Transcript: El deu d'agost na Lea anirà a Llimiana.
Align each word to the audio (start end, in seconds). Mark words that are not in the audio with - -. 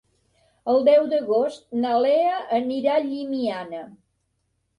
El 0.71 0.79
deu 0.87 1.03
d'agost 1.11 1.67
na 1.83 1.91
Lea 2.07 2.39
anirà 2.61 2.97
a 2.97 3.05
Llimiana. 3.05 3.85